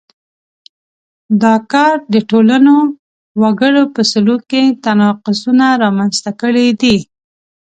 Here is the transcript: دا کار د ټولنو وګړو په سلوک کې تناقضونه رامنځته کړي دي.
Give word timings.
دا 1.41 1.55
کار 1.71 1.95
د 2.13 2.15
ټولنو 2.29 2.75
وګړو 3.41 3.83
په 3.95 4.01
سلوک 4.11 4.41
کې 4.51 4.63
تناقضونه 4.85 5.65
رامنځته 5.83 6.31
کړي 6.41 6.67
دي. 6.81 6.97